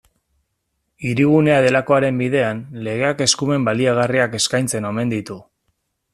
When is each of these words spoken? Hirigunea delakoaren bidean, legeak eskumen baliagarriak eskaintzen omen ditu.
Hirigunea 1.09 1.57
delakoaren 1.65 2.17
bidean, 2.21 2.63
legeak 2.87 3.21
eskumen 3.27 3.69
baliagarriak 3.69 4.35
eskaintzen 4.41 4.91
omen 4.95 5.15
ditu. 5.17 5.39